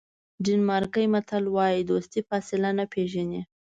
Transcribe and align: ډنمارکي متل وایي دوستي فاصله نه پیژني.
ډنمارکي 0.45 1.05
متل 1.13 1.43
وایي 1.55 1.81
دوستي 1.89 2.21
فاصله 2.29 2.69
نه 2.77 2.85
پیژني. 2.93 3.41